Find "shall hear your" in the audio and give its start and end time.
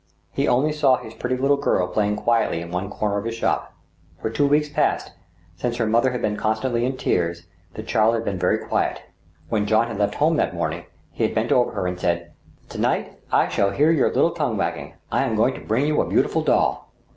13.47-14.11